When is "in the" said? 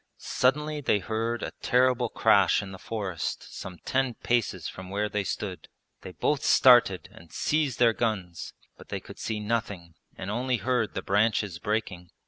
2.63-2.79